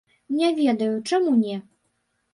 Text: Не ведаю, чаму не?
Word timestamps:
Не 0.37 0.49
ведаю, 0.59 0.95
чаму 1.13 1.37
не? 1.45 1.61